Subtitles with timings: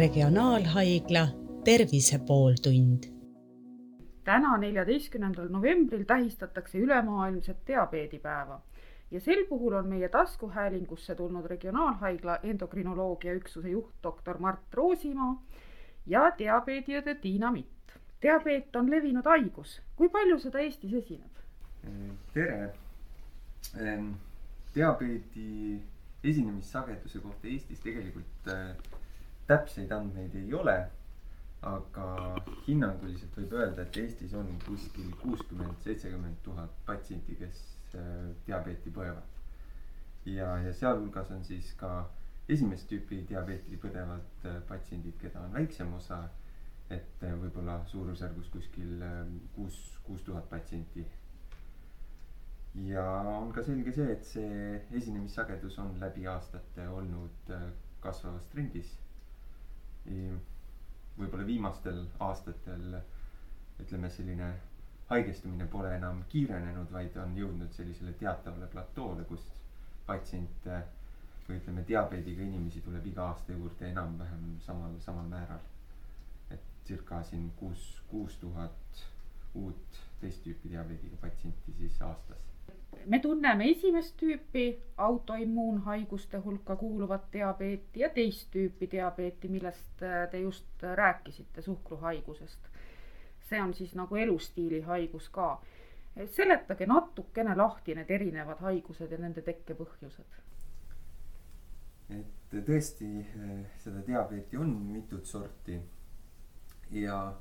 [0.00, 1.28] Regionaalhaigla
[1.64, 3.04] Tervise pooltund.
[4.24, 8.60] täna, neljateistkümnendal novembril tähistatakse ülemaailmset diabeedipäeva
[9.10, 15.42] ja sel puhul on meie taskuhäälingusse tulnud Regionaalhaigla endokrinoloogia üksuse juht doktor Mart Roosimaa
[16.06, 17.92] ja diabeediõde Tiina Mitt.
[18.22, 21.44] diabeet on levinud haigus, kui palju seda Eestis esineb?
[22.32, 22.72] tere.
[24.74, 25.82] diabeedi
[26.24, 28.99] esinemissageduse kohta Eestis tegelikult äh,
[29.50, 30.78] täpseid andmeid ei ole.
[31.68, 32.04] aga
[32.64, 37.58] hinnanguliselt võib öelda, et Eestis on kuskil kuuskümmend, seitsekümmend tuhat patsienti, kes
[38.00, 39.36] äh, diabeeti põevad.
[40.24, 41.92] ja, ja sealhulgas on siis ka
[42.48, 46.22] esimest tüüpi diabeeti põdevad äh, patsiendid, keda on väiksem osa.
[46.90, 49.04] et võib-olla suurusjärgus kuskil
[49.54, 51.04] kuus, kuus tuhat patsienti
[52.74, 58.92] ja on ka selge see, et see esinemissagedus on läbi aastate olnud äh, kasvavas trendis.
[60.06, 62.94] Võib-olla viimastel aastatel
[63.80, 64.50] ütleme, selline
[65.10, 69.44] haigestumine pole enam kiirenenud, vaid on jõudnud sellisele teatavale platoole, kus
[70.06, 70.82] patsiente
[71.48, 75.66] või ütleme, diabeediga inimesi tuleb iga aasta juurde enam-vähem samal, samal määral.
[76.50, 79.02] et circa siin kuus, kuus tuhat
[79.54, 82.49] uut teist tüüpi diabeediga patsienti siis aastas
[83.06, 90.38] me tunneme esimest tüüpi autoimmuunhaiguste hulka kuuluvat diabeeti ja teist tüüpi diabeeti, millest äh, te
[90.40, 92.68] just rääkisite, suhkruhaigusest.
[93.50, 95.62] see on siis nagu elustiili haigus ka.
[96.26, 100.38] seletage natukene lahti need erinevad haigused ja nende tekkepõhjused.
[102.10, 105.80] et tõesti, äh, seda diabeeti on mitut sorti
[106.90, 107.34] ja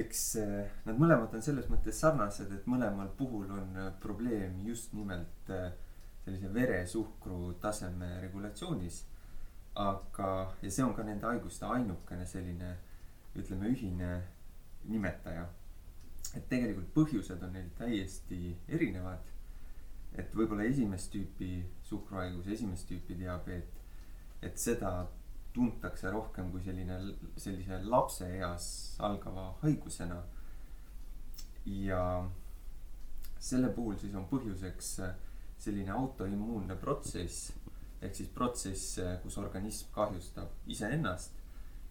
[0.00, 4.92] eks eh, nad mõlemad on selles mõttes sarnased, et mõlemal puhul on eh, probleem just
[4.96, 5.70] nimelt eh,
[6.24, 9.04] sellise veresuhkru taseme regulatsioonis.
[9.76, 10.28] aga,
[10.62, 12.70] ja see on ka nende haiguste ainukene selline,
[13.36, 14.10] ütleme, ühine
[14.88, 15.46] nimetaja.
[16.36, 19.32] et tegelikult põhjused on neil täiesti erinevad.
[20.12, 23.72] et võib-olla esimest tüüpi suhkruhaigus, esimest tüüpi diabeet,
[24.42, 25.06] et seda
[25.56, 26.96] tuntakse rohkem kui selline,
[27.40, 28.66] sellise lapseeas
[29.08, 30.22] algava haigusena.
[31.66, 32.00] ja
[33.42, 34.90] selle puhul siis on põhjuseks
[35.58, 37.48] selline autoimmuunne protsess
[38.04, 41.40] ehk siis protsess, kus organism kahjustab iseennast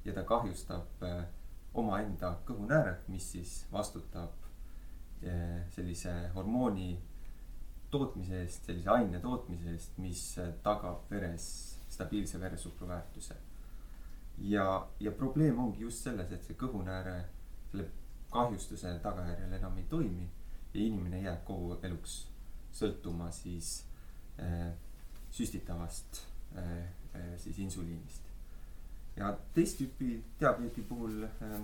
[0.06, 1.26] ja ta kahjustab eh,
[1.74, 4.42] omaenda kõhunääret, mis siis vastutab
[5.74, 6.92] sellise hormooni
[7.92, 10.22] tootmise eest, sellise aine tootmise eest, mis
[10.64, 11.48] tagab veres
[11.90, 13.36] stabiilse veresuhkru väärtuse
[14.38, 17.16] ja, ja probleem ongi just selles, et see kõhunääre
[17.72, 17.88] selle
[18.32, 20.28] kahjustuse tagajärjel enam ei toimi
[20.74, 22.26] ja inimene jääb kogu eluks
[22.76, 23.86] sõltuma siis
[24.40, 24.74] äh,
[25.32, 26.22] süstitavast
[26.58, 26.78] äh,
[27.16, 28.22] äh, siis insuliinist.
[29.16, 31.60] ja teist tüüpi diabeedi puhul äh,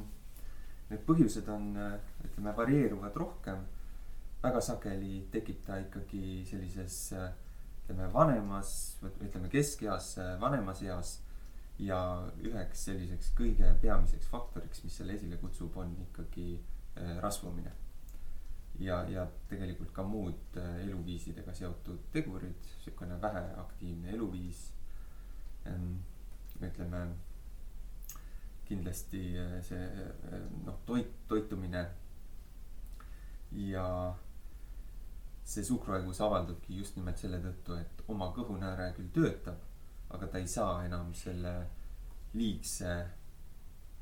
[0.92, 3.64] need põhjused on äh,, ütleme, varieeruvad rohkem.
[4.42, 7.32] väga sageli tekib ta ikkagi sellises äh,
[7.84, 8.72] ütleme vanemas,
[9.04, 11.20] ütleme keskeas, äh, vanemas eas
[11.82, 12.00] ja
[12.46, 17.72] üheks selliseks kõige peamiseks faktoriks, mis selle esile kutsub, on ikkagi äh, rasvumine.
[18.82, 24.72] ja, ja tegelikult ka muud äh, eluviisidega seotud tegurid, sihukene väheaktiivne eluviis.
[25.68, 25.98] Ähm,
[26.62, 27.08] ütleme
[28.66, 29.82] kindlasti äh, see
[30.66, 31.86] noh, toit, toitumine.
[33.52, 34.16] ja
[35.44, 39.71] see suhkruhaigus avaldubki just nimelt selle tõttu, et oma kõhunääre küll töötab
[40.14, 41.54] aga ta ei saa enam selle
[42.34, 42.92] liigse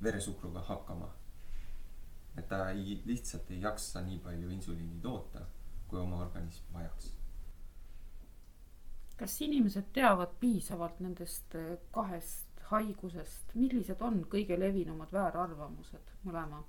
[0.04, 1.14] veresuhkruga hakkama.
[2.38, 5.42] et ta ei, lihtsalt ei jaksa nii palju insuliini toota,
[5.88, 7.14] kui oma organism vajaks.
[9.18, 16.64] kas inimesed teavad piisavalt nendest äh, kahest haigusest, millised on kõige levinumad väärarvamused mõlema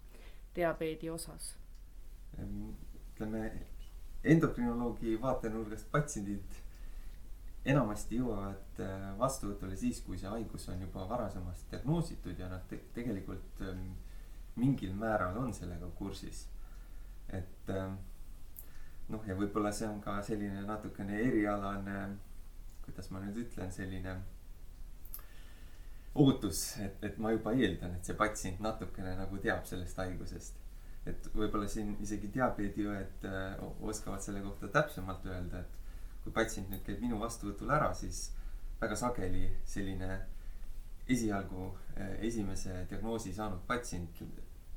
[0.56, 1.54] diabeedi osas?
[2.40, 3.44] ütleme
[4.24, 6.58] endokrinoloogi vaatenurgast patsiendid
[7.64, 12.78] enamasti jõuavad äh, vastuvõtule siis, kui see haigus on juba varasemast diagnoositud ja nad te
[12.94, 13.90] tegelikult ähm,
[14.56, 16.46] mingil määral on sellega kursis.
[17.28, 17.98] et ähm,
[19.08, 21.96] noh, ja võib-olla see on ka selline natukene erialane,
[22.84, 24.16] kuidas ma nüüd ütlen, selline
[26.14, 30.56] ootus, et, et ma juba eeldan, et see patsient natukene nagu teab sellest haigusest.
[31.08, 35.78] et võib-olla siin isegi diabeediõed äh, oskavad selle kohta täpsemalt öelda, et
[36.24, 38.30] kui patsient nüüd käib minu vastuvõtul ära, siis
[38.80, 40.10] väga sageli selline
[41.10, 44.22] esialgu eh, esimese diagnoosi saanud patsient,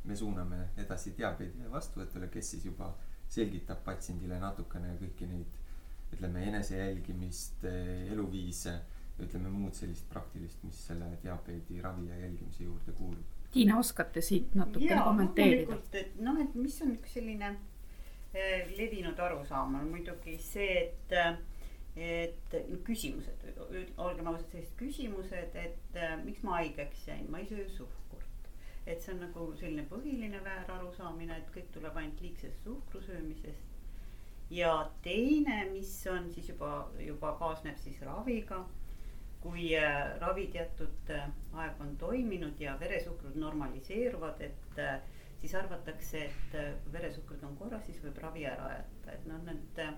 [0.04, 2.90] me suuname edasi diabeedi vastuvõtule, kes siis juba
[3.32, 5.62] selgitab patsiendile natukene kõiki neid
[6.14, 8.80] ütleme, enesejälgimist, eh, eluviise
[9.22, 13.40] ütleme muud sellist praktilist, mis selle diabeedi ravi ja jälgimise juurde kuulub.
[13.54, 15.78] Tiina, oskate siit natukene kommenteerida?
[16.00, 17.52] et noh, et mis on üks selline
[18.34, 21.18] levinud arusaam on muidugi see, et
[21.96, 23.44] et küsimused,
[24.02, 28.50] olgem ausad, sellised küsimused, et äh, miks ma haigeks jäin, ma ei söö suhkurt.
[28.88, 33.70] et see on nagu selline põhiline väärarusaamine, et kõik tuleb ainult liigsest suhkru söömisest.
[34.50, 38.66] ja teine, mis on siis juba, juba kaasneb siis raviga.
[39.44, 41.10] kui äh, ravi teatud
[41.54, 44.80] aeg on toiminud ja veresuhkrud normaliseeruvad, et
[45.44, 49.82] siis arvatakse, et äh, veresuhkrud on korras, siis võib ravi ära jätta, et noh, need
[49.84, 49.90] äh,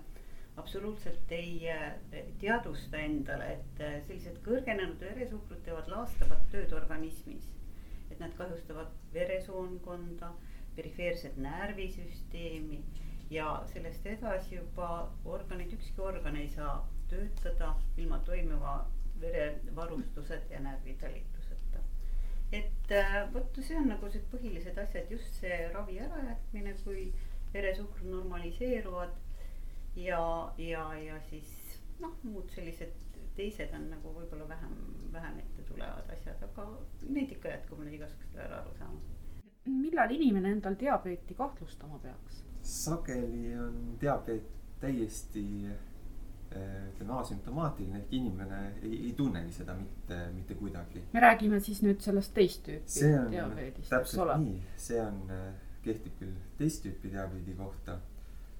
[0.58, 1.92] absoluutselt ei äh,
[2.42, 7.52] teadvusta endale, et sellised kõrgenenud veresuhkrud teevad laastavat tööd organismis.
[8.10, 10.28] et nad kahjustavad veresoonkonda,
[10.76, 12.78] perifeerset närvisüsteemi
[13.30, 14.90] ja sellest edasi juba
[15.24, 16.76] organid, ükski organ ei saa
[17.10, 18.76] töötada ilma toimiva
[19.20, 21.35] verevarustuseta ja närvitalituseta.
[22.52, 27.08] Et äh, vot see on nagu see põhilised asjad, just see ravi ärajätmine, kui
[27.54, 29.16] veresuhkrud normaliseeruvad
[29.96, 32.94] ja, ja, ja siis noh, muud sellised
[33.36, 34.76] teised on nagu võib-olla vähem,
[35.12, 36.66] vähem ette tulevad asjad, aga
[37.12, 39.00] neid ikka jätkub nüüd igasugustel ära aru saama.
[39.66, 42.42] millal inimene endal diabeeti kahtlustama peaks?
[42.66, 44.48] sageli on diabeet
[44.80, 45.44] täiesti
[46.54, 51.02] ütleme asümptomaatiline ehk inimene ei, ei tunnegi seda mitte, mitte kuidagi.
[51.12, 54.38] me räägime siis nüüd sellest teist tüüpi diabeedist, eks ole.
[54.76, 55.48] see on, eh,
[55.84, 57.98] kehtib küll teist tüüpi diabeedi kohta,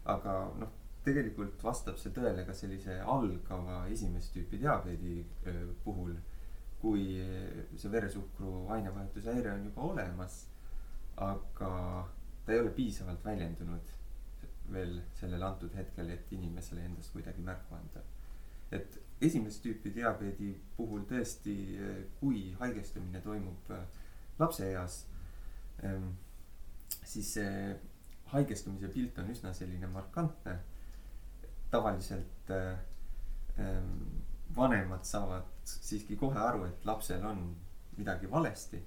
[0.05, 0.75] aga noh
[1.06, 5.21] tegelikult vastab see tõele ka sellise algava esimest tüüpi diabeedi
[5.85, 6.17] puhul,
[6.82, 7.05] kui
[7.79, 10.41] see veresuhkru ainevahetuse häire on juba olemas,
[11.17, 11.71] aga
[12.44, 13.95] ta ei ole piisavalt väljendunud
[14.73, 18.03] veel sellel antud hetkel, et inimesele endast kuidagi märku anda.
[18.73, 21.55] et esimest tüüpi diabeedi puhul tõesti,
[22.21, 23.71] kui haigestumine toimub
[24.39, 24.97] lapseeas,
[27.05, 27.77] siis see
[28.33, 30.57] haigestumise pilt on üsna selline markantne
[31.71, 32.79] tavaliselt äh,
[33.59, 34.23] ähm,
[34.57, 37.57] vanemad saavad siiski kohe aru, et lapsel on
[37.97, 38.83] midagi valesti.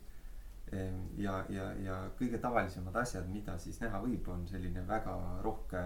[0.73, 5.83] Ähm, ja, ja, ja kõige tavalisemad asjad, mida siis näha võib, on selline väga rohke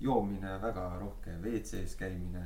[0.00, 2.44] joomine, väga rohke WC-s käimine,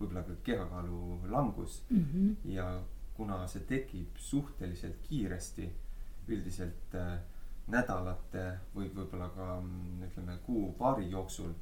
[0.00, 2.04] võib-olla ka kehakaalu langus mm.
[2.12, 2.36] -hmm.
[2.52, 2.82] ja
[3.16, 5.70] kuna see tekib suhteliselt kiiresti,
[6.28, 7.18] üldiselt äh,
[7.66, 11.52] nädalate või võib-olla ka mm, ütleme kuu-paari jooksul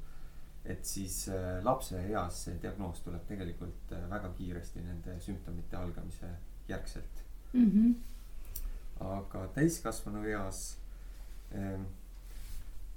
[0.64, 6.30] et siis äh, lapse eas see diagnoos tuleb tegelikult äh, väga kiiresti nende sümptomite algamise
[6.68, 7.70] järgselt mm.
[7.70, 7.94] -hmm.
[9.00, 10.78] Aga täiskasvanu eas
[11.54, 11.86] ähm,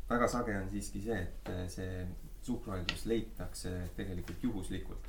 [0.09, 2.05] väga sage on siiski see, et äh, see
[2.41, 5.07] suhkruhaigus leitakse tegelikult juhuslikult.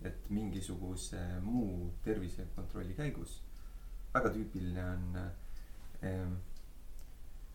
[0.00, 3.42] et mingisuguse muu tervisekontrolli käigus.
[4.14, 5.18] väga tüüpiline on
[6.02, 6.38] ähm,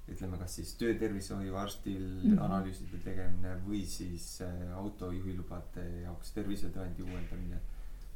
[0.08, 2.44] ütleme, kas siis töötervishoiuarstil mm -hmm.
[2.46, 7.60] analüüside tegemine või siis äh, autojuhilubade jaoks tervisetõendi uuendamine,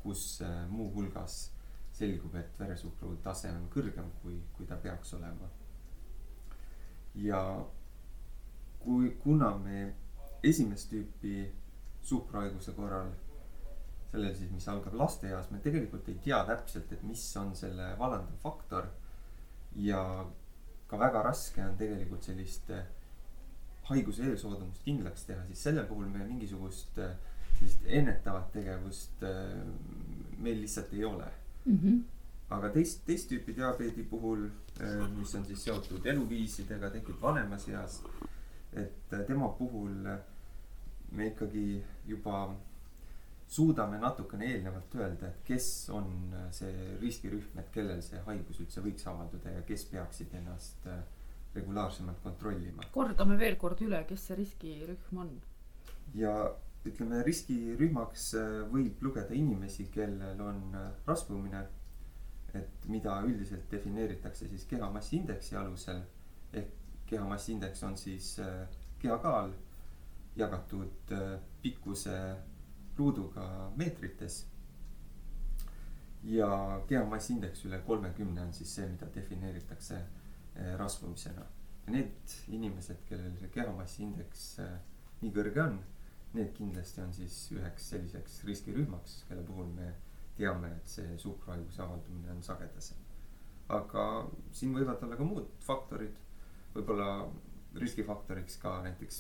[0.04, 1.51] kus äh, muuhulgas
[2.00, 5.50] selgub, et veresuhkru tase on kõrgem, kui, kui ta peaks olema.
[7.19, 7.40] ja
[8.80, 9.80] kui, kuna me
[10.44, 11.50] esimest tüüpi
[12.06, 13.10] suhkruhaiguse korral,
[14.12, 18.38] sellel siis, mis algab lasteeas, me tegelikult ei tea täpselt, et mis on selle vallandav
[18.44, 18.88] faktor
[19.75, 20.01] ja
[20.89, 22.88] ka väga raske on tegelikult sellist äh,
[23.89, 27.13] haiguse eelsoodumust kindlaks teha, siis sellel puhul me mingisugust äh,
[27.58, 29.60] sellist ennetavat tegevust äh,
[30.39, 31.29] meil lihtsalt ei ole
[31.70, 31.80] mm.
[31.84, 32.00] -hmm.
[32.58, 34.50] aga teist, teist tüüpi diabeedi puhul,
[35.18, 38.02] mis on siis seotud eluviisidega, tekib vanemas eas.
[38.74, 40.10] et tema puhul
[41.12, 42.56] me ikkagi juba
[43.48, 49.08] suudame natukene eelnevalt öelda, et kes on see riskirühm, et kellel see haigus üldse võiks
[49.10, 50.86] avalduda ja kes peaksid ennast
[51.56, 52.84] regulaarsemalt kontrollima.
[52.92, 55.32] kordame veel kord üle, kes see riskirühm on?
[56.14, 56.36] ja
[56.88, 60.62] ütleme, riskirühmaks äh, võib lugeda inimesi, kellel on
[61.07, 61.65] rasvumine,
[62.55, 66.00] et mida üldiselt defineeritakse siis kehamassiindeksi alusel
[66.53, 66.71] ehk
[67.09, 68.31] kehamassiindeks on siis
[69.01, 69.51] kehakaal
[70.38, 71.13] jagatud
[71.62, 72.15] pikkuse
[73.00, 74.45] ruuduga meetrites.
[76.24, 80.00] ja kehamassiindeks üle kolmekümne on siis see, mida defineeritakse
[80.77, 81.45] rasvumisena.
[81.88, 84.74] need inimesed, kellel see kehamassiindeks eh,
[85.21, 85.79] nii kõrge on,
[86.33, 89.93] need kindlasti on siis üheks selliseks riskirühmaks, kelle puhul me
[90.38, 92.98] teame, et see suhkruhaiguse avaldumine on sagedasem.
[93.69, 94.03] aga
[94.51, 96.15] siin võivad olla ka muud faktorid,
[96.74, 97.09] võib-olla
[97.77, 99.19] riskifaktoriks ka näiteks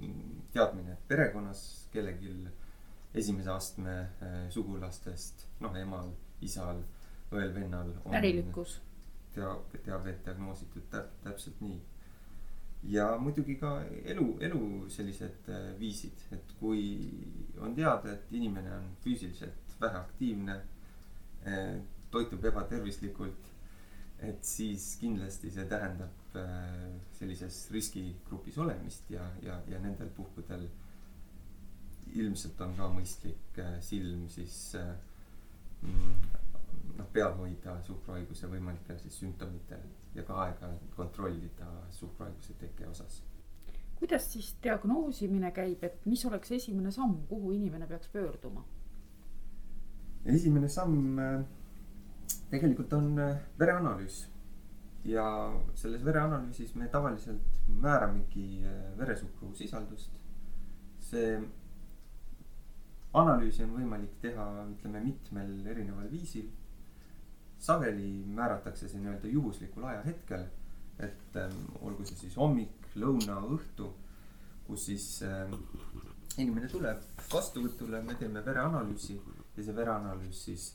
[0.00, 1.60] mm, teadmine, et perekonnas
[1.92, 2.32] kellelgi
[3.14, 6.10] esimese astme äh, sugulastest, noh, emal,
[6.44, 6.82] isal,
[7.30, 8.80] õel-vennal pärilikkus.
[9.34, 11.78] dia-, diabeet diagnoositud täp-, täpselt nii.
[12.88, 14.62] Ja muidugi ka elu, elu
[14.92, 16.84] sellised äh, viisid, et kui
[17.62, 20.56] on teada, et inimene on füüsiliselt väheaktiivne,
[21.46, 21.76] äh,
[22.10, 23.52] toitub ebatervislikult,
[24.24, 26.86] et siis kindlasti see tähendab äh,
[27.18, 30.68] sellises riskigrupis olemist ja, ja, ja nendel puhkudel
[32.16, 34.56] ilmselt on ka mõistlik silm siis
[35.82, 36.35] mm,
[36.96, 39.82] noh, peal hoida suhkruhaiguse võimalikel siis sümptomitel
[40.14, 43.22] ja ka aeg-ajalt kontrollida suhkruhaiguse teke osas.
[43.96, 48.64] kuidas siis diagnoosimine käib, et mis oleks esimene samm, kuhu inimene peaks pöörduma?
[50.24, 51.44] esimene samm äh,
[52.50, 54.24] tegelikult on äh, vereanalüüs
[55.04, 55.26] ja
[55.74, 60.10] selles vereanalüüsis me tavaliselt määramegi äh, veresuhkru sisaldust.
[61.06, 61.38] see
[63.14, 66.48] analüüsi on võimalik teha, ütleme mitmel erineval viisil
[67.58, 70.46] sageli määratakse see nii-öelda juhuslikul ajahetkel.
[70.98, 73.90] et ähm, olgu see siis hommik, lõuna, õhtu,
[74.64, 75.52] kus siis ähm,
[76.40, 79.18] inimene tuleb vastuvõtule, me teeme vereanalüüsi
[79.56, 80.70] ja see vereanalüüs siis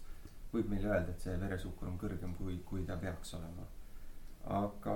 [0.53, 3.65] võib meile öelda, et see veresuhkur on kõrgem, kui, kui ta peaks olema.
[4.61, 4.95] aga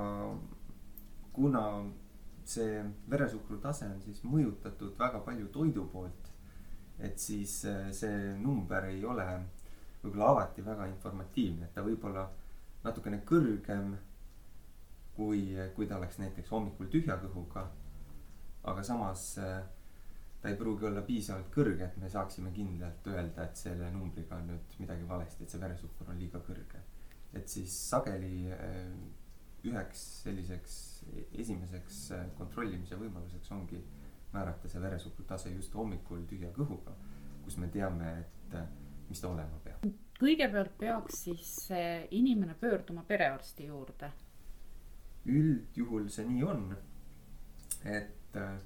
[1.34, 1.66] kuna
[2.46, 6.32] see veresuhkru tase on siis mõjutatud väga palju toidu poolt,
[7.00, 9.26] et siis äh, see number ei ole
[10.06, 12.28] võib-olla alati väga informatiivne, et ta võib olla
[12.86, 13.96] natukene kõrgem
[15.16, 17.66] kui, kui ta oleks näiteks hommikul tühja kõhuga.
[18.66, 19.60] aga samas äh,
[20.42, 24.48] ta ei pruugi olla piisavalt kõrge, et me saaksime kindlalt öelda, et selle numbriga on
[24.52, 26.82] nüüd midagi valesti, et see veresuhkur on liiga kõrge.
[27.34, 28.90] et siis sageli äh,
[29.66, 30.76] üheks selliseks
[31.34, 33.82] esimeseks äh, kontrollimise võimaluseks ongi
[34.34, 36.94] määrata see veresuhkru tase just hommikul tühja kõhuga,
[37.44, 39.86] kus me teame, et mis ta olema peab?
[40.20, 41.50] kõigepealt peaks siis
[42.16, 44.12] inimene pöörduma perearsti juurde.
[45.26, 46.68] üldjuhul see nii on,
[47.90, 48.60] et äh,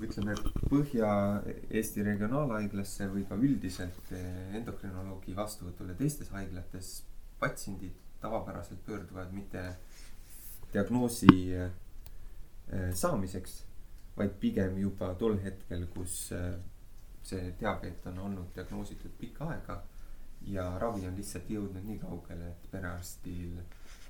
[0.00, 0.34] ütleme
[0.70, 6.94] Põhja-Eesti Regionaalhaiglasse või ka üldiselt äh, endokrinoloogi vastuvõtule teistes haiglates
[7.38, 9.76] patsiendid tavapäraselt pöörduvad mitte
[10.72, 11.28] diagnoosi
[12.96, 13.58] saamiseks,
[14.16, 16.32] vaid pigem juba tol hetkel, kus
[17.24, 19.78] see diabeet on olnud diagnoositud pikka aega
[20.46, 23.60] ja ravi on lihtsalt jõudnud nii kaugele, et perearstil,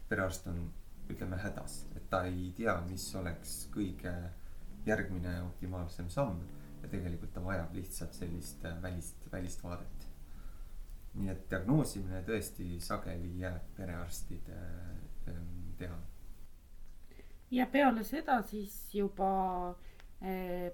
[0.08, 0.64] perearst on,
[1.10, 4.14] ütleme, hädas, et ta ei tea, mis oleks kõige
[4.86, 6.40] järgmine optimaalsem samm
[6.82, 10.10] ja tegelikult ta vajab lihtsalt sellist äh, välist, välist vaadet.
[11.14, 14.56] nii et diagnoosimine tõesti sageli jääb perearstide
[15.30, 15.98] ähm, teha.
[17.50, 19.30] ja peale seda siis juba
[19.74, 19.93] Eh,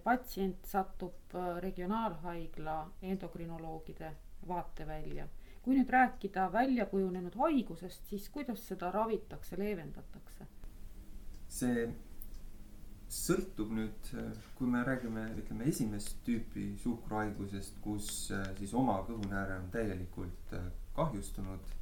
[0.03, 4.13] patsient satub eh, regionaalhaigla endokrinoloogide
[4.49, 5.29] vaatevälja.
[5.61, 10.47] kui nüüd rääkida väljakujunenud haigusest, siis kuidas seda ravitakse, leevendatakse?
[11.51, 11.83] see
[13.11, 14.13] sõltub nüüd,
[14.55, 20.57] kui me räägime, ütleme esimest tüüpi suhkruhaigusest, kus eh, siis oma kõhunääre on täielikult
[20.95, 21.77] kahjustunud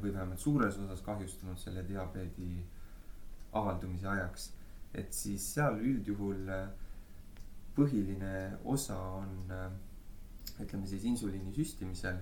[0.00, 2.60] või vähemalt suures osas kahjustunud selle diabeedi
[3.56, 4.50] avaldumise ajaks
[4.94, 6.68] et siis seal üldjuhul äh,
[7.76, 9.70] põhiline osa on äh,
[10.62, 12.20] ütleme siis insuliini süstimisel,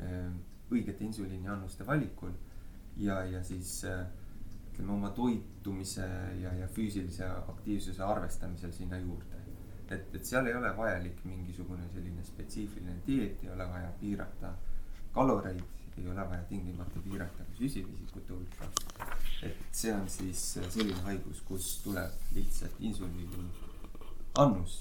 [0.00, 0.30] äh,
[0.70, 2.32] õigete insuliiniannuste valikul
[3.00, 6.06] ja, ja siis ütleme oma toitumise
[6.42, 9.36] ja, ja füüsilise aktiivsuse arvestamisel sinna juurde.
[9.88, 14.52] et, et seal ei ole vajalik mingisugune selline spetsiifiline dieet, ei ole vaja piirata
[15.14, 15.64] kaloreid,
[15.96, 18.68] ei ole vaja tingimata piirata ka süsivesikute hulka
[19.42, 20.40] et see on siis
[20.72, 23.44] selline haigus, kus tuleb lihtsalt insuliini
[24.42, 24.80] annus,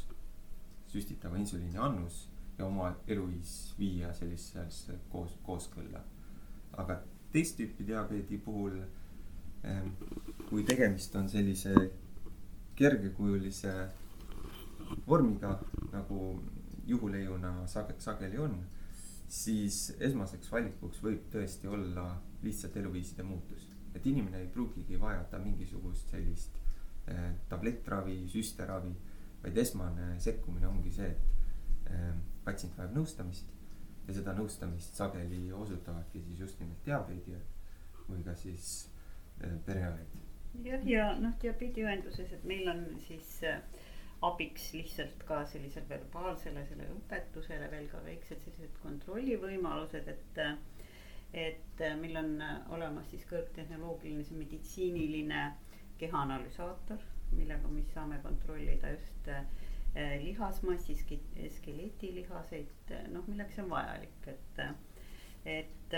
[0.89, 2.23] süstitava insuliini annus
[2.57, 6.01] ja oma eluviis viia sellisesse koos, kooskõlla.
[6.77, 6.99] aga
[7.33, 8.79] teist tüüpi diabeedi puhul,
[9.63, 9.93] ehm,
[10.49, 11.73] kui tegemist on sellise
[12.77, 13.73] kergekujulise
[15.07, 15.57] vormiga
[15.91, 16.41] nagu
[16.87, 18.59] juhuleiuna sage, sageli on,
[19.27, 22.09] siis esmaseks valikuks võib tõesti olla
[22.43, 23.65] lihtsalt eluviiside muutus
[23.97, 26.57] et inimene ei pruugigi vajada mingisugust sellist
[27.09, 28.93] äh, tablettravi, süsteravi,
[29.43, 32.11] vaid esmane sekkumine ongi see, et äh,
[32.45, 33.53] patsient vajab nõustamist
[34.07, 38.87] ja seda nõustamist sageli osutavadki siis just nimelt diabeediõed või ka siis
[39.41, 40.15] äh, pereõed.
[40.63, 43.59] jah, ja noh, diabeediõenduses, et meil on siis äh,
[44.25, 50.55] abiks lihtsalt ka sellisele verbaalsele, selle õpetusele veel ka väiksed sellised kontrollivõimalused, et äh,
[51.33, 55.41] et äh, meil on äh, olemas siis kõrgtehnoloogiline, see meditsiiniline
[55.99, 57.01] kehaanalüsaator,
[57.35, 59.43] millega me saame kontrollida just äh,
[60.23, 60.95] lihasmassi,
[61.57, 64.63] skeletilihaseid, noh, milleks see on vajalik, et
[65.47, 65.93] et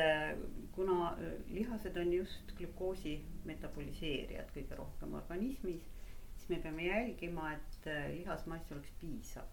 [0.76, 1.16] kuna
[1.50, 3.16] lihased on just glükoosi
[3.50, 5.88] metaboliseerijad kõige rohkem organismis,
[6.36, 9.50] siis me peame jälgima, et lihasmass oleks piisav.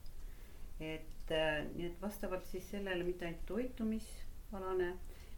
[0.81, 4.93] et nii, et vastavalt siis sellele mitte ainult toitumisalane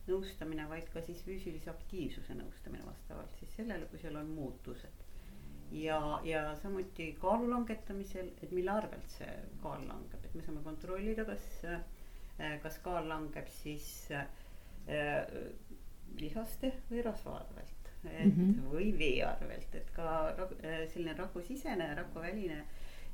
[0.08, 5.04] nõustamine, vaid ka siis füüsilise aktiivsuse nõustamine vastavalt siis sellele, kui seal on muutused.
[5.72, 11.26] ja, ja samuti kaalu langetamisel, et mille arvelt see kaal langeb, et me saame kontrollida,
[11.28, 11.48] kas,
[12.62, 14.30] kas kaal langeb siis äh,
[16.16, 17.74] lihaste või rasva arvelt.
[18.04, 18.70] et mm -hmm.
[18.72, 22.64] või vee arvelt, et ka äh, selline rakusisene, rakuväline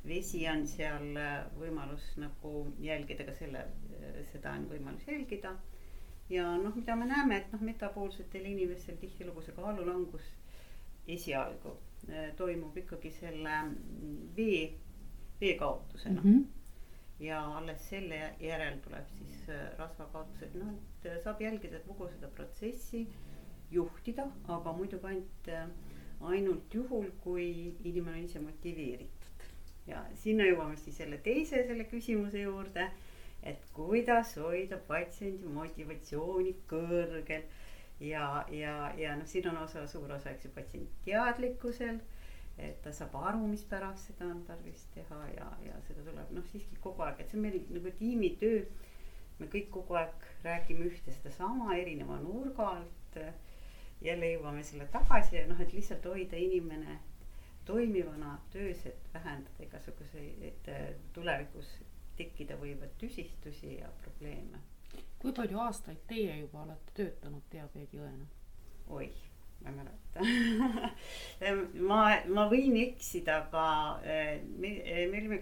[0.07, 5.55] vesi on seal äh, võimalus nagu jälgida, ka selle, äh, seda on võimalus jälgida
[6.35, 10.26] ja noh, mida me näeme, et noh, metapoolsetel inimestel tihtilugu see kaalulangus
[11.17, 11.76] esialgu
[12.09, 14.67] äh, toimub ikkagi selle mm, vee,
[15.41, 16.31] vee kaotusena mm.
[16.31, 16.53] -hmm
[17.21, 22.09] ja alles selle järel tuleb siis äh, rasvakaotus, et noh, et äh, saab jälgida kogu
[22.09, 23.07] seda protsessi,
[23.71, 25.49] juhtida, aga muidugi ainult,
[26.21, 27.47] ainult juhul, kui
[27.85, 29.47] inimene on ise motiveeritud.
[29.87, 32.91] ja sinna jõuame siis selle teise selle küsimuse juurde
[33.45, 37.45] et kuidas hoida patsiendi motivatsiooni kõrgel.
[38.01, 42.01] ja, ja, ja noh, siin on osa, suur osa, eks ju, patsiendi teadlikkusel.
[42.59, 46.79] et ta saab aru, mispärast seda on tarvis teha ja, ja seda tuleb noh, siiski
[46.81, 48.65] kogu aeg, et see on meil nagu tiimitöö.
[49.39, 53.19] me kõik kogu aeg räägime ühte sedasama erineva nurga alt.
[54.05, 56.99] jälle jõuame selle tagasi ja noh, et lihtsalt hoida inimene
[57.65, 60.69] toimivana töös, et vähendada igasuguseid
[61.15, 61.71] tulevikus
[62.18, 64.62] tekkida võivad tüsistusi ja probleeme.
[65.18, 68.26] kui palju aastaid teie juba olete töötanud diabeediõena?
[68.88, 69.21] oih,
[69.62, 70.21] ma ei mäleta
[71.90, 73.66] ma, ma võin eksida, aga
[74.04, 75.40] eh, me, eh, me olime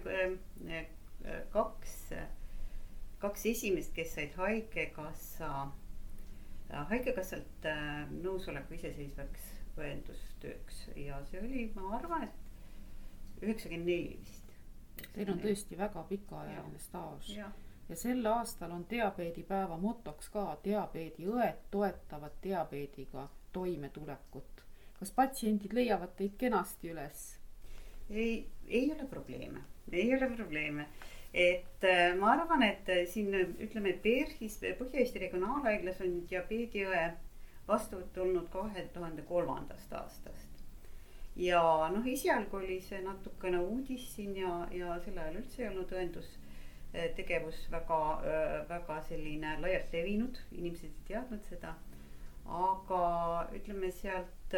[0.67, 0.87] eh,
[1.53, 1.97] kaks,
[3.23, 5.51] kaks esimest, kes said haigekassa,
[6.89, 7.67] haigekassalt
[8.17, 14.42] nõusoleku iseseisvaks õendustööks ja see oli, ma arvan, et üheksakümmend neli vist
[15.13, 17.29] Teil on tõesti väga pikaajaline staaž.
[17.89, 24.63] ja sel aastal on diabeedipäeva motoks ka diabeediõed toetavad diabeediga toimetulekut.
[24.99, 27.39] kas patsiendid leiavad teid kenasti üles?
[28.09, 30.87] ei, ei ole probleeme, ei ole probleeme
[31.33, 37.05] et äh, ma arvan, et äh, siin ütleme, PERH-is, Põhja-Eesti Regionaalhaiglas on diabeediõe
[37.67, 40.42] vastuvõtt olnud kahe tuhande kolmandast aastast
[41.35, 41.61] ja
[41.93, 47.63] noh, esialgu oli see natukene uudis siin ja, ja sel ajal üldse ei olnud õendustegevus
[47.73, 47.99] väga,
[48.69, 51.73] väga selline laialt levinud, inimesed ei teadnud seda.
[52.43, 53.03] aga
[53.55, 54.55] ütleme sealt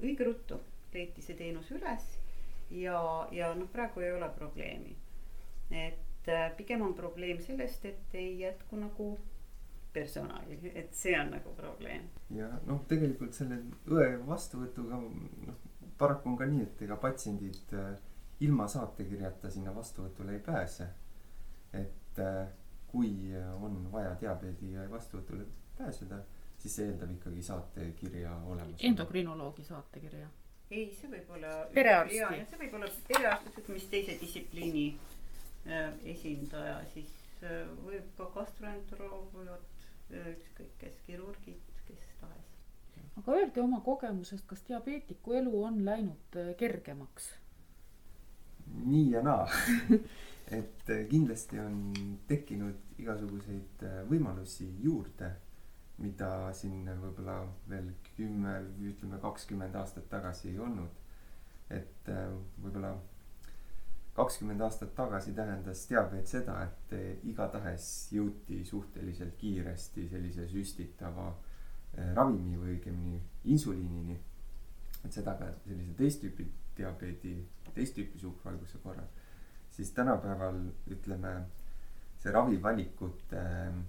[0.00, 0.60] õige ruttu
[0.94, 2.06] leiti see teenus üles
[2.70, 3.00] ja,
[3.34, 4.96] ja noh, praegu ei ole probleemi.
[5.70, 9.12] et pigem on probleem sellest, et ei jätku nagu
[9.92, 12.08] personali, et see on nagu probleem.
[12.34, 15.58] ja noh, tegelikult selle õe vastuvõtuga noh,
[15.98, 17.92] paraku on ka nii, et ega patsiendid äh,
[18.46, 20.88] ilma saatekirjata sinna vastuvõtule ei pääse.
[21.72, 22.48] et äh,
[22.90, 25.44] kui on vaja diabeedi vastuvõtule
[25.78, 26.18] pääseda,
[26.58, 28.88] siis see eeldab ikkagi saatekirja olemasolu.
[28.88, 30.28] endokrinoloogi saatekirja.
[30.70, 31.54] ei, see võib olla.
[31.74, 32.18] perearsti.
[32.50, 34.86] see võib olla perearst, mis teise distsipliini
[35.66, 39.79] äh, esindaja, siis võib ka gastroenteroloog võivad
[40.12, 42.48] ükskõik kes, kirurgid, kes tahes.
[43.20, 47.30] aga öelge oma kogemusest, kas diabeetiku elu on läinud äh, kergemaks?
[48.70, 49.46] nii ja naa
[50.60, 51.78] et äh, kindlasti on
[52.28, 55.34] tekkinud igasuguseid äh, võimalusi juurde,
[56.00, 58.56] mida siin võib-olla veel kümme,
[58.92, 60.96] ütleme kakskümmend aastat tagasi ei olnud.
[61.70, 62.08] et
[62.58, 62.96] võib-olla
[64.14, 66.94] kakskümmend aastat tagasi tähendas diabeet seda, et
[67.30, 73.20] igatahes jõuti suhteliselt kiiresti sellise süstitava eh, ravimi või õigemini
[73.54, 74.18] insuliinini.
[75.04, 76.44] et seda ka sellise teist tüüpi
[76.76, 77.36] diabeedi,
[77.74, 79.06] teist tüüpi suhkruhaiguse korral.
[79.70, 81.34] siis tänapäeval ütleme,
[82.18, 83.80] see ravivalikute eh,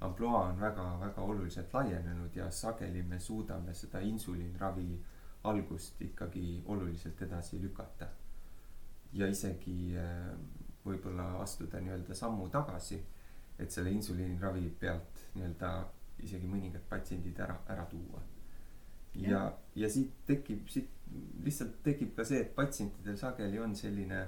[0.00, 5.02] ampluaa on väga-väga oluliselt laienenud ja sageli me suudame seda insuliinravi
[5.44, 8.08] algust ikkagi oluliselt edasi lükata
[9.12, 10.32] ja isegi äh,
[10.86, 12.98] võib-olla astuda nii-öelda sammu tagasi,
[13.58, 15.72] et selle insuliiniravi pealt nii-öelda
[16.24, 18.22] isegi mõningad patsiendid ära, ära tuua.
[19.16, 20.92] ja, ja siit tekib, siit
[21.44, 24.26] lihtsalt tekib ka see, et patsientidel sageli on selline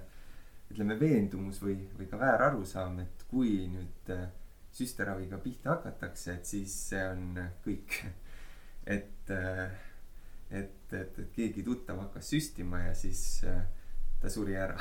[0.73, 4.27] ütleme, veendumus või, või ka väärarusaam, et kui nüüd äh,
[4.75, 7.97] süsteraviga pihta hakatakse, et siis see on kõik.
[8.97, 9.79] et, äh,
[10.51, 13.43] et, et, et keegi tuttav hakkas süstima ja siis
[14.23, 14.79] ta suri ära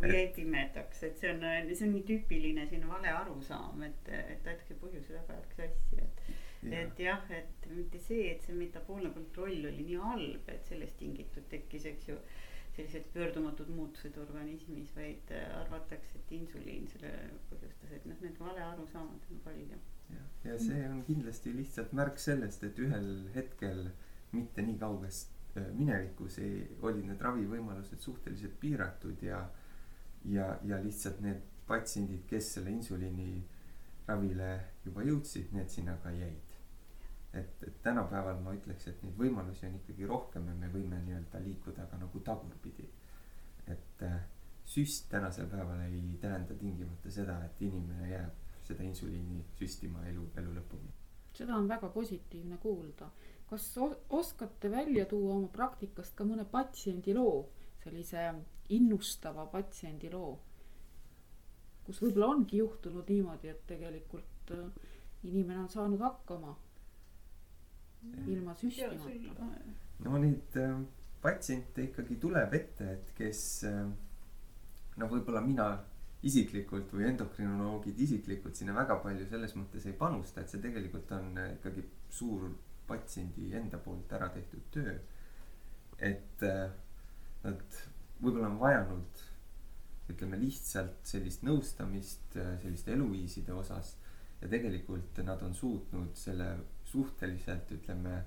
[0.00, 1.42] või jäi pimedaks, et see on,
[1.74, 6.22] see on nii tüüpiline selline vale arusaam, et, et tahetakse põhjuse tagajärg sassi, et
[6.62, 6.82] ja.
[6.82, 11.48] et jah, et mitte see, et see metaboolne kontroll oli nii halb, et sellest tingitud
[11.52, 12.18] tekkis, eks ju,
[12.76, 17.10] sellised pöördumatud muutused organismis, vaid arvatakse, et insuliin selle
[17.50, 19.80] põhjustas, et noh, need valearusaamad on palju.
[20.14, 23.90] ja, ja see on kindlasti lihtsalt märk sellest, et ühel hetkel
[24.32, 29.40] mitte nii kauges minevikus ei, olid need ravivõimalused suhteliselt piiratud ja
[30.24, 33.42] ja, ja lihtsalt need patsiendid, kes selle insuliini
[34.06, 34.50] ravile
[34.84, 36.50] juba jõudsid, need sinna ka jäid
[37.34, 41.42] et, et tänapäeval ma ütleks, et neid võimalusi on ikkagi rohkem ja me võime nii-öelda
[41.44, 42.88] liikuda ka nagu tagurpidi.
[43.70, 44.20] et äh,
[44.66, 50.54] süst tänasel päeval ei tähenda tingimata seda, et inimene jääb seda insuliini süstima elu, elu
[50.58, 50.90] lõpuni.
[51.34, 53.10] seda on väga positiivne kuulda.
[53.50, 53.66] Kas
[54.08, 57.48] oskate välja tuua oma praktikast ka mõne patsiendi loo,
[57.82, 58.28] sellise
[58.70, 60.36] innustava patsiendi loo,
[61.86, 64.66] kus võib-olla ongi juhtunud niimoodi, et tegelikult äh,
[65.26, 66.56] inimene on saanud hakkama
[68.26, 69.48] ilma süstimata.
[70.04, 70.78] no neid äh,
[71.22, 73.82] patsiente ikkagi tuleb ette, et kes äh,
[74.96, 75.70] no võib-olla mina
[76.26, 81.36] isiklikult või endokrinoloogid isiklikult sinna väga palju selles mõttes ei panusta, et see tegelikult on
[81.40, 82.48] äh, ikkagi suur
[82.90, 84.98] patsiendi enda poolt ära tehtud töö.
[85.98, 86.70] et äh,
[87.44, 87.80] nad
[88.20, 89.24] võib-olla on vajanud
[90.10, 93.94] ütleme lihtsalt sellist nõustamist äh, selliste eluviiside osas
[94.40, 96.50] ja tegelikult nad on suutnud selle
[96.88, 98.22] suhteliselt ütleme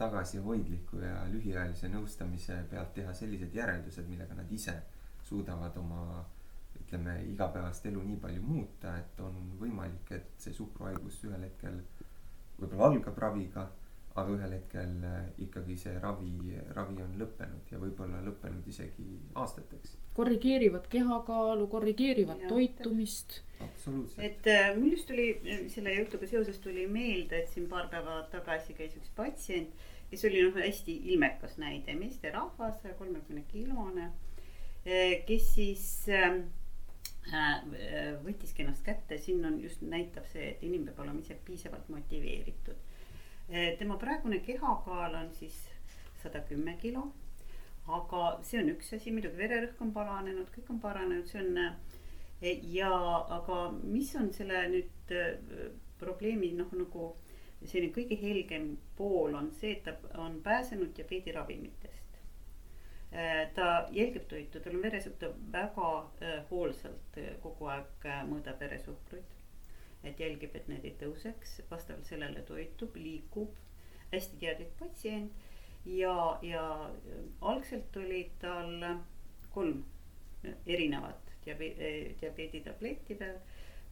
[0.00, 4.74] tagasihoidliku ja lühiajalise nõustamise pealt teha sellised järeldused, millega nad ise
[5.28, 6.24] suudavad oma
[6.80, 11.78] ütleme igapäevast elu nii palju muuta, et on võimalik, et see suhkruhaigus ühel hetkel
[12.58, 13.68] võib-olla algab raviga
[14.12, 19.06] aga ühel hetkel äh, ikkagi see ravi, ravi on lõppenud ja võib-olla lõppenud isegi
[19.40, 19.96] aastateks.
[20.16, 23.40] korrigeerivad kehakaalu, korrigeerivad ja, toitumist.
[24.18, 25.30] et äh, mul just tuli
[25.72, 29.72] selle jutuga seoses tuli meelde, et siin paar päeva tagasi käis üks patsient,
[30.10, 34.10] kes oli noh, hästi ilmekas näide, meesterahvas, saja kolmekümne kilone,
[34.84, 36.42] äh, kes siis ähm,
[37.32, 37.64] äh,
[38.26, 42.91] võttiski ennast kätte, siin on just näitab see, et inimene peab olema ise piisavalt motiveeritud
[43.78, 45.56] tema praegune kehakaal on siis
[46.22, 47.12] sada kümme kilo.
[47.86, 52.60] aga see on üks asi, muidugi vererõhk on paranenud, kõik on paranenud, see on eh,
[52.70, 52.92] ja,
[53.36, 55.66] aga mis on selle nüüd eh,
[55.98, 57.08] probleemi noh, nagu
[57.64, 61.98] selline kõige helgem pool on see, et ta on pääsenud diabeediravimitest.
[63.54, 65.90] ta jälgib toitu, tal on veresuhte väga
[66.50, 69.41] hoolsalt kogu aeg mõõdab veresuhkrut
[70.04, 73.56] et jälgib, et need ei tõuseks, vastavalt sellele toitub, liigub,
[74.12, 75.32] hästi teadlik patsient
[75.86, 76.90] ja, ja
[77.40, 78.84] algselt oli tal
[79.54, 79.82] kolm
[80.66, 83.38] erinevat diabeedi, diabeeditabletti peal.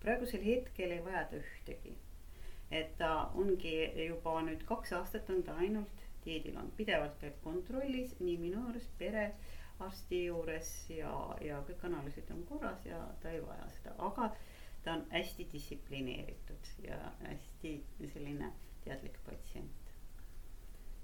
[0.01, 1.97] praegusel hetkel ei vaja ta ühtegi.
[2.71, 3.75] et ta ongi
[4.07, 8.87] juba nüüd kaks aastat on ta ainult dieedil olnud, pidevalt käib kontrollis nii minu juures,
[8.99, 14.31] perearsti juures ja, ja kõik analüüsid on korras ja ta ei vaja seda, aga
[14.85, 18.53] ta on hästi distsiplineeritud ja hästi selline
[18.85, 19.71] teadlik patsient.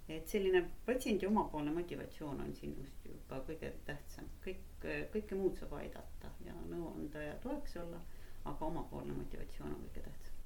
[0.09, 5.73] et selline patsiendi omapoolne motivatsioon on siin just juba kõige tähtsam, kõik, kõike muud saab
[5.81, 8.01] aidata ja nõu anda ja toeks olla,
[8.45, 10.37] aga omapoolne motivatsioon on kõige tähtsam.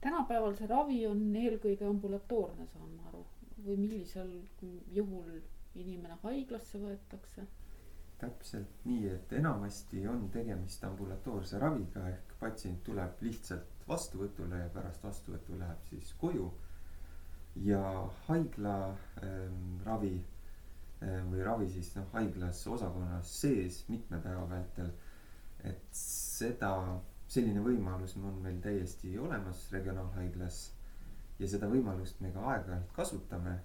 [0.00, 3.22] tänapäeval see ravi on eelkõige ambulatoorne, saan ma aru,
[3.66, 4.34] või millisel
[4.98, 5.38] juhul
[5.74, 7.46] inimene haiglasse võetakse
[8.18, 15.04] täpselt nii, et enamasti on tegemist ambulatoorse raviga ehk patsient tuleb lihtsalt vastuvõtule ja pärast
[15.04, 16.52] vastuvõttu läheb siis koju.
[17.56, 17.82] ja
[18.26, 18.72] haigla
[19.24, 24.90] ähm, ravi äh, või ravi siis noh, haiglas osakonnas sees mitme päeva vältel.
[25.64, 30.60] et seda, selline võimalus on meil täiesti olemas regionaalhaiglas
[31.38, 33.56] ja seda võimalust me ka aeg-ajalt kasutame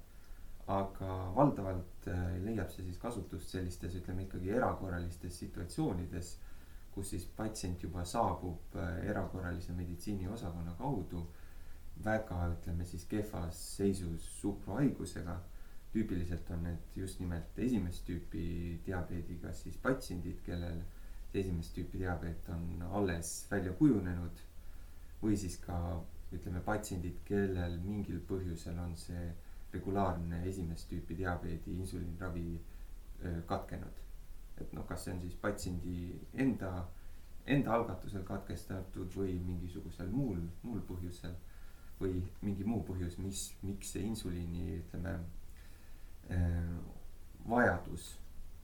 [0.71, 6.35] aga valdavalt äh, leiab see siis kasutust sellistes, ütleme ikkagi erakorralistes situatsioonides,
[6.93, 11.25] kus siis patsient juba saabub äh, erakorralise meditsiini osakonna kaudu
[12.05, 15.39] väga, ütleme siis kehvas seisus suhkruhaigusega.
[15.91, 18.43] tüüpiliselt on need just nimelt esimest tüüpi
[18.85, 20.77] diabeediga siis patsiendid, kellel
[21.31, 24.39] see esimest tüüpi diabeet on alles välja kujunenud.
[25.23, 25.77] või siis ka
[26.33, 29.33] ütleme patsiendid, kellel mingil põhjusel on see
[29.73, 32.61] regulaarne esimest tüüpi diabeedi insuliiniravi
[33.45, 34.01] katkenud.
[34.61, 35.97] Et noh, kas see on siis patsiendi
[36.45, 36.71] enda,
[37.45, 41.37] enda algatusel katkestatud või mingisugusel muul, muul põhjusel.
[42.01, 45.11] või mingi muu põhjus, mis, miks see insuliini, ütleme
[47.49, 48.07] vajadus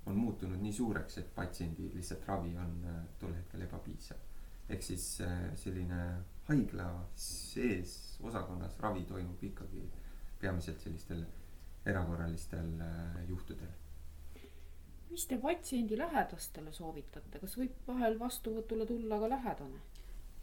[0.07, 4.17] on muutunud nii suureks, et patsiendi lihtsalt ravi on äh, tol hetkel ebapiisav.
[4.69, 5.99] ehk siis äh, selline
[6.47, 9.83] haigla sees osakonnas ravi toimub ikkagi
[10.39, 11.25] peamiselt sellistel
[11.85, 13.71] erakorralistel äh, juhtudel.
[15.09, 19.83] Mis te patsiendi lähedastele soovitate, kas võib vahel vastuvõtule tulla ka lähedane?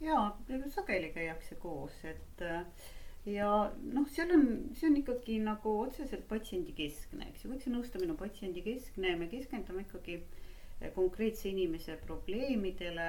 [0.01, 0.27] jaa,
[0.73, 2.65] sageli käiakse koos, et äh,
[3.25, 3.49] ja
[3.93, 4.47] noh, seal on,
[4.77, 9.85] see on ikkagi nagu otseselt patsiendikeskne, eks ju, kõik see nõustamine on patsiendikeskne, me keskendume
[9.85, 13.07] ikkagi eh, konkreetse inimese probleemidele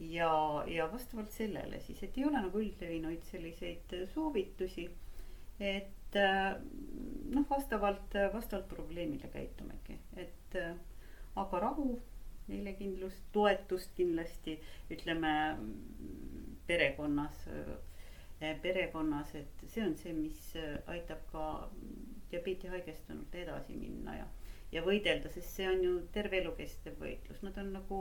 [0.00, 0.32] ja,
[0.70, 4.88] ja vastavalt sellele siis, et ei ole nagu üldlevinuid selliseid soovitusi.
[5.60, 6.52] et eh,
[7.32, 10.76] noh, vastavalt, vastavalt probleemile käitumegi, et eh,
[11.36, 11.96] aga rahu,
[12.46, 14.54] meelekindlust, toetust kindlasti
[14.94, 15.32] ütleme
[16.66, 17.46] perekonnas
[18.40, 21.44] Eh, perekonnas, et see on see, mis eh, aitab ka
[22.28, 24.26] diabeeti haigestunult edasi minna ja,
[24.74, 28.00] ja võidelda, sest see on ju terve elu kestev võitlus, nad on nagu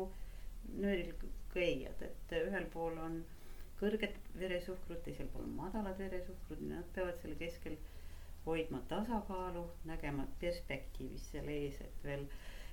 [0.73, 3.21] nöörilkäijad, et ühel pool on
[3.79, 7.79] kõrged veresuhkrud, teisel pool madalad veresuhkrud, nad peavad selle keskel
[8.45, 12.25] hoidma tasakaalu, nägema perspektiivis selle ees, et veel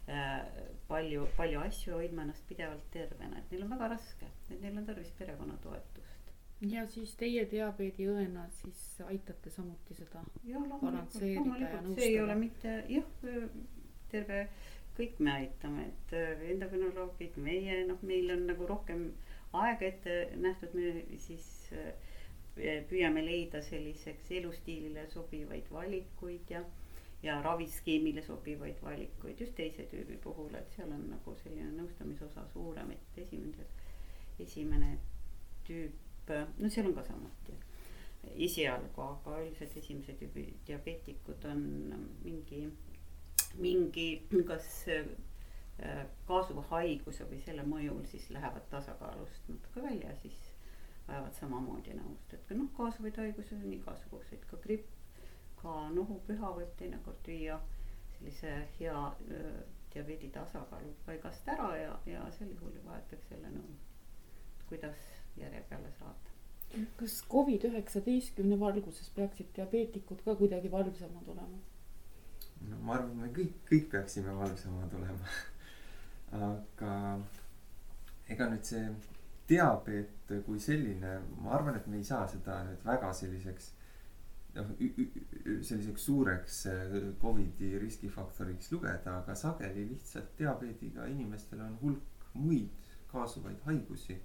[0.09, 0.41] äh,
[0.89, 4.89] palju, palju asju hoidma ennast pidevalt tervena, et neil on väga raske, et neil on
[4.89, 6.13] tarvis perekonna toetust
[6.71, 10.23] ja siis teie diabeediõena siis aitate samuti seda
[11.97, 13.09] see ei ole mitte jah,
[14.13, 14.45] terve,
[14.97, 19.07] kõik me aitame, et äh, endokrinoloogid, meie noh, meil on nagu rohkem
[19.57, 21.93] aega ette nähtud, me siis äh,
[22.55, 26.65] püüame leida selliseks elustiilile sobivaid valikuid ja
[27.23, 29.41] ja raviskeemile sobivaid valikuid.
[29.41, 33.67] Just teise tüübi puhul, et seal on nagu selline nõustamisosa suurem, et esimene,
[34.43, 34.97] esimene
[35.69, 37.55] tüüp no seal on ka samuti
[38.47, 41.62] esialgu, aga üldiselt esimese tüübi diabeetikud on
[42.23, 42.62] mingi,
[43.59, 44.07] mingi
[44.47, 50.52] kas äh, kaasuva haiguse või selle mõjul siis lähevad tasakaalust natuke välja, siis
[51.09, 54.91] vajavad samamoodi nõust, et noh, kaasuvaid haigusi on igasuguseid, ka gripp,
[55.62, 57.59] ka nohupüha võib teinekord viia
[58.17, 58.99] sellise hea
[59.31, 59.62] öö,
[59.95, 63.75] diabeedi tasakaalu paigast ära ja, ja sel juhul vajatakse jälle nõu,
[64.69, 66.31] kuidas järje peale saada.
[66.97, 71.61] kas Covid üheksateistkümne valguses peaksid diabeetikud ka kuidagi valvsamad olema?
[72.69, 75.35] no ma arvan, me kõik, kõik peaksime valvsamad olema
[76.49, 76.93] aga
[78.33, 78.87] ega nüüd see
[79.48, 83.72] diabeet kui selline, ma arvan, et me ei saa seda nüüd väga selliseks
[84.57, 92.92] noh, selliseks suureks äh, Covidi riskifaktoriks lugeda, aga sageli lihtsalt diabeediga inimestel on hulk muid
[93.12, 94.16] kaasuvaid haigusi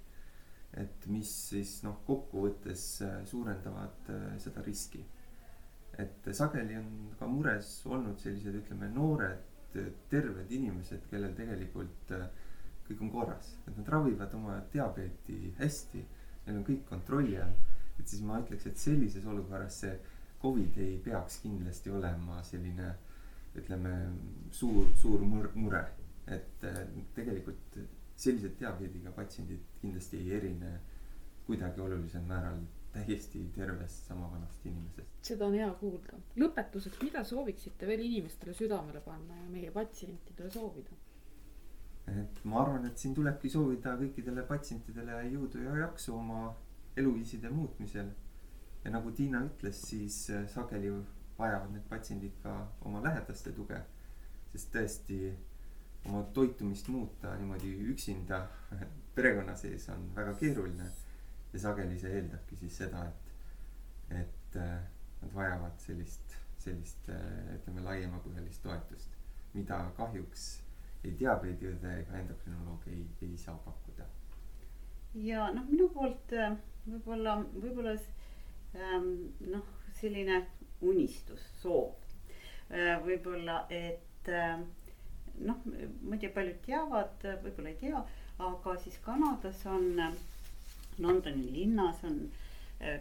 [0.76, 5.04] et mis siis noh, kokkuvõttes äh, suurendavad äh, seda riski.
[5.98, 9.78] et sageli on ka mures olnud sellised, ütleme, noored
[10.12, 12.28] terved inimesed, kellel tegelikult äh,
[12.90, 16.04] kõik on korras, et nad ravivad oma diabeeti hästi,
[16.46, 17.56] neil on kõik kontrolli all.
[17.98, 19.96] et siis ma ütleks, et sellises olukorras see
[20.42, 22.92] Covid ei peaks kindlasti olema selline
[23.58, 23.94] ütleme,
[24.54, 25.82] suur, suur mure,
[26.30, 26.66] et
[27.16, 27.80] tegelikult
[28.18, 30.76] sellised diabeediga patsiendid kindlasti ei erine
[31.48, 32.60] kuidagi olulisel määral
[32.94, 35.10] täiesti tervest sama vanast inimesest.
[35.30, 36.18] seda on hea kuulda.
[36.44, 40.98] lõpetuseks, mida sooviksite veel inimestele südamele panna ja meie patsientidele soovida?
[42.08, 46.54] Et ma arvan, et siin tulebki soovida kõikidele patsientidele jõudu ja jaksu oma
[46.98, 48.10] eluviiside muutmisel.
[48.84, 50.92] ja nagu Tiina ütles, siis äh, sageli
[51.38, 52.54] vajavad need patsiendid ka
[52.86, 53.82] oma lähedaste tuge.
[54.52, 55.34] sest tõesti
[56.06, 58.40] oma toitumist muuta niimoodi üksinda
[59.16, 60.92] perekonna sees on väga keeruline.
[61.54, 64.80] ja sageli see eeldabki siis seda, et, et äh,
[65.22, 69.20] nad vajavad sellist, sellist äh, ütleme laiemapõhjalist toetust,
[69.54, 70.48] mida kahjuks
[71.08, 74.08] ei diabeediõde ega endokrinoloog ei, ei saa pakkuda.
[75.28, 77.96] ja noh, minu poolt äh, võib-olla, võib-olla
[78.76, 79.14] ähm,
[79.54, 79.66] noh,
[80.00, 80.44] selline
[80.82, 81.96] unistus, soov
[83.04, 84.58] võib-olla, et äh,
[85.40, 88.02] noh, ma ei tea, paljud teavad, võib-olla ei tea,
[88.44, 89.88] aga siis Kanadas on,
[91.00, 92.20] Londoni linnas on
[92.82, 93.00] äh,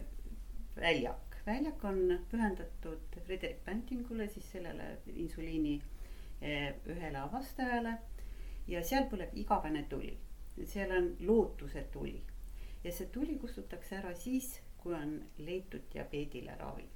[0.77, 1.35] väljak.
[1.45, 5.96] väljak on pühendatud Frederick Bantingule, siis sellele insuliini äh,
[6.41, 7.97] ühele avastajale.
[8.67, 10.17] ja seal põleb igavene tuli,
[10.65, 12.23] seal on lootuse tuli
[12.83, 16.89] ja see tuli kustutakse ära siis, kui on leitud diabeedile ravi.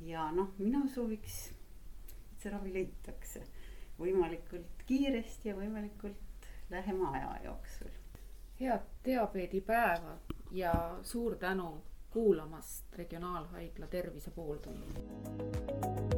[0.00, 1.38] ja noh, mina sooviks,
[2.32, 3.42] et see ravi leitakse
[3.98, 7.90] võimalikult kiiresti ja võimalikult lähema aja jooksul.
[8.60, 10.18] head diabeedipäeva
[10.50, 16.17] ja suur tänu kuulamast Regionaalhaigla Tervise pooltundi.